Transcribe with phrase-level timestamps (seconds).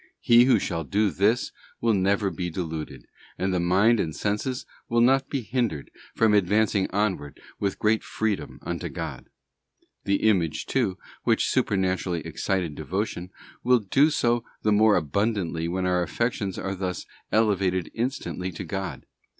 [0.19, 3.05] He who shall do this will never be deluded,
[3.37, 8.57] and the mind and senses will not be hindered from advancing onward with great freedom
[8.63, 9.29] unto God.
[10.05, 13.29] The image, too, which supernaturally excited devotion,
[13.63, 19.05] will do so the more abundantly when our affections are thus elevated instantly to God.